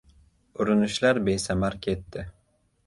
[0.65, 2.27] Urinishlar besamar ketdi.